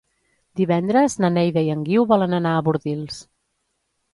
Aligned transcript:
Divendres 0.61 1.17
na 1.25 1.29
Neida 1.35 1.63
i 1.67 1.71
en 1.75 1.83
Guiu 1.91 2.07
volen 2.13 2.33
anar 2.39 2.55
a 2.61 2.65
Bordils. 2.71 3.21